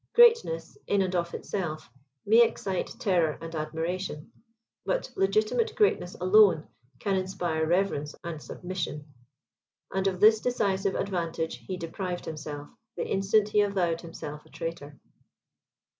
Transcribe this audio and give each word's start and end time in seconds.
Greatness, 0.15 0.79
in 0.87 1.03
and 1.03 1.15
of 1.15 1.31
itself, 1.35 1.87
may 2.25 2.41
excite 2.43 2.87
terror 2.97 3.37
and 3.39 3.53
admiration; 3.53 4.31
but 4.83 5.11
legitimate 5.15 5.75
greatness 5.75 6.15
alone 6.19 6.67
can 6.97 7.15
inspire 7.15 7.67
reverence 7.67 8.15
and 8.23 8.41
submission; 8.41 9.05
and 9.93 10.07
of 10.07 10.19
this 10.19 10.39
decisive 10.41 10.95
advantage 10.95 11.57
he 11.67 11.77
deprived 11.77 12.25
himself, 12.25 12.73
the 12.97 13.05
instant 13.07 13.49
he 13.49 13.61
avowed 13.61 14.01
himself 14.01 14.43
a 14.43 14.49
traitor. 14.49 14.99